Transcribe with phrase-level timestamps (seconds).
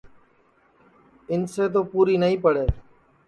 [1.31, 2.65] اِنسے تو پوری نائی پڑے